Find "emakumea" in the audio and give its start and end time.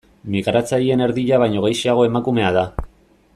2.09-2.51